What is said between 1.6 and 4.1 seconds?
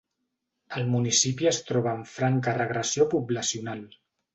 troba en franca regressió poblacional.